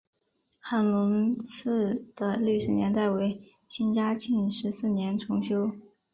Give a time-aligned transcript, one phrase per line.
[0.59, 5.71] 韩泷祠的历史年代为清嘉庆十四年重修。